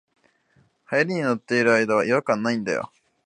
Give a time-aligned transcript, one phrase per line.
[0.91, 2.91] 流行に乗ってる間は違和感ないんだよ